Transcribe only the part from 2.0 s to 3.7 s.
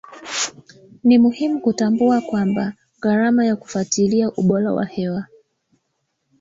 kwamba gharama ya